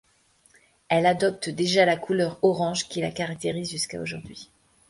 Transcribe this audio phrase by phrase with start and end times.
[0.89, 4.49] Elle adopte déjà la couleur orange qui la caractérise jusqu'à aujourd'hui.